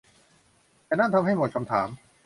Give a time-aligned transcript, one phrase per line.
[0.85, 1.87] แต่นั่นทำให้หมดคำถาม